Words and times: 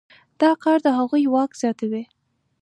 دا 0.41 0.51
کار 0.63 0.77
د 0.85 0.87
هغوی 0.97 1.23
واک 1.33 1.51
زیاتوي. 1.61 2.03